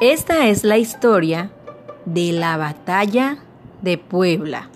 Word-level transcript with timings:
Esta 0.00 0.46
es 0.46 0.62
la 0.62 0.78
historia 0.78 1.50
de 2.04 2.30
la 2.30 2.56
batalla 2.56 3.38
de 3.82 3.98
Puebla, 3.98 4.68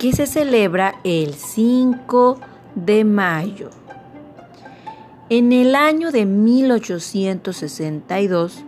que 0.00 0.12
se 0.12 0.26
celebra 0.26 0.96
el 1.04 1.34
5 1.34 2.40
de 2.74 3.04
mayo. 3.04 3.70
En 5.28 5.52
el 5.52 5.76
año 5.76 6.10
de 6.10 6.26
1862, 6.26 8.64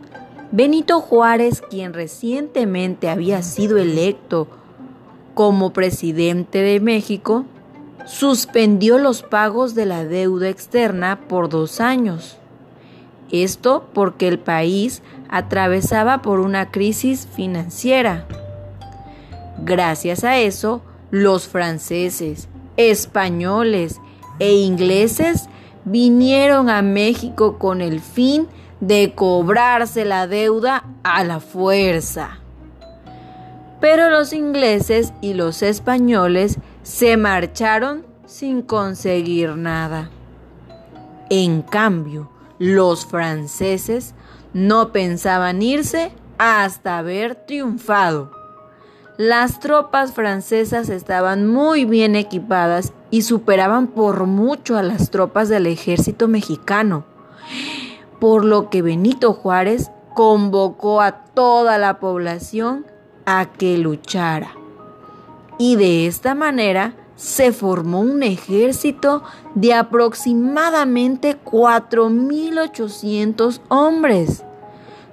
Benito 0.52 1.00
Juárez, 1.00 1.60
quien 1.60 1.92
recientemente 1.92 3.08
había 3.08 3.42
sido 3.42 3.78
electo 3.78 4.46
como 5.34 5.72
presidente 5.72 6.62
de 6.62 6.78
México, 6.78 7.46
suspendió 8.06 8.98
los 8.98 9.24
pagos 9.24 9.74
de 9.74 9.86
la 9.86 10.04
deuda 10.04 10.48
externa 10.48 11.18
por 11.26 11.48
dos 11.48 11.80
años. 11.80 12.38
Esto 13.30 13.88
porque 13.92 14.28
el 14.28 14.38
país 14.38 15.02
atravesaba 15.28 16.22
por 16.22 16.40
una 16.40 16.70
crisis 16.70 17.26
financiera. 17.34 18.26
Gracias 19.58 20.24
a 20.24 20.38
eso, 20.38 20.82
los 21.10 21.48
franceses, 21.48 22.48
españoles 22.76 24.00
e 24.38 24.54
ingleses 24.54 25.48
vinieron 25.84 26.70
a 26.70 26.82
México 26.82 27.58
con 27.58 27.80
el 27.80 28.00
fin 28.00 28.48
de 28.80 29.14
cobrarse 29.14 30.04
la 30.04 30.26
deuda 30.26 30.84
a 31.02 31.24
la 31.24 31.40
fuerza. 31.40 32.38
Pero 33.80 34.10
los 34.10 34.32
ingleses 34.32 35.12
y 35.20 35.34
los 35.34 35.62
españoles 35.62 36.58
se 36.82 37.16
marcharon 37.16 38.04
sin 38.26 38.62
conseguir 38.62 39.56
nada. 39.56 40.10
En 41.30 41.62
cambio, 41.62 42.30
los 42.64 43.04
franceses 43.04 44.14
no 44.54 44.90
pensaban 44.90 45.60
irse 45.60 46.12
hasta 46.38 46.96
haber 46.96 47.34
triunfado. 47.34 48.30
Las 49.18 49.60
tropas 49.60 50.12
francesas 50.12 50.88
estaban 50.88 51.46
muy 51.46 51.84
bien 51.84 52.16
equipadas 52.16 52.94
y 53.10 53.20
superaban 53.22 53.88
por 53.88 54.24
mucho 54.24 54.78
a 54.78 54.82
las 54.82 55.10
tropas 55.10 55.50
del 55.50 55.66
ejército 55.66 56.26
mexicano, 56.26 57.04
por 58.18 58.46
lo 58.46 58.70
que 58.70 58.80
Benito 58.80 59.34
Juárez 59.34 59.90
convocó 60.14 61.02
a 61.02 61.22
toda 61.34 61.76
la 61.76 62.00
población 62.00 62.86
a 63.26 63.44
que 63.44 63.76
luchara. 63.76 64.52
Y 65.58 65.76
de 65.76 66.06
esta 66.06 66.34
manera 66.34 66.94
se 67.16 67.52
formó 67.52 68.00
un 68.00 68.22
ejército 68.22 69.22
de 69.54 69.74
aproximadamente 69.74 71.36
4.800 71.44 73.60
hombres. 73.68 74.44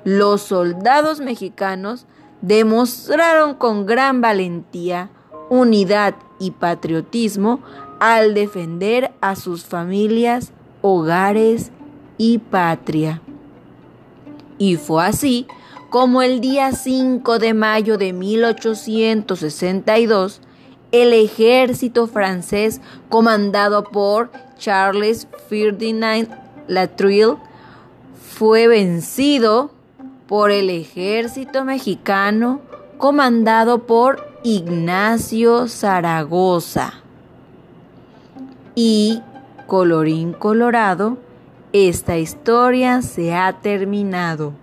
Los 0.04 0.42
soldados 0.42 1.20
mexicanos 1.20 2.08
demostraron 2.42 3.54
con 3.54 3.86
gran 3.86 4.20
valentía, 4.22 5.12
unidad 5.50 6.16
y 6.40 6.52
patriotismo 6.52 7.60
al 8.00 8.34
defender 8.34 9.12
a 9.22 9.36
sus 9.36 9.64
familias, 9.64 10.52
hogares 10.82 11.72
y 12.18 12.40
patria. 12.40 13.22
Y 14.58 14.78
fue 14.78 15.06
así 15.06 15.46
como 15.92 16.24
el 16.24 16.42
día 16.42 16.72
5 16.72 17.38
de 17.38 17.54
mayo 17.54 17.98
de 17.98 18.14
1862, 18.14 20.42
el 20.92 21.14
ejército 21.14 22.08
francés 22.08 22.82
comandado 23.10 23.84
por 23.86 24.32
Charles 24.58 25.28
Ferdinand 25.50 26.30
Latrille 26.68 27.38
fue 28.38 28.68
vencido 28.68 29.72
por 30.28 30.52
el 30.52 30.70
ejército 30.70 31.66
mexicano 31.66 32.62
comandado 32.98 33.86
por 33.86 34.32
Ignacio 34.44 35.68
Zaragoza. 35.68 36.94
Y, 38.76 39.22
colorín 39.68 40.34
colorado, 40.34 41.18
esta 41.74 42.18
historia 42.18 43.02
se 43.02 43.34
ha 43.34 43.54
terminado. 43.62 44.54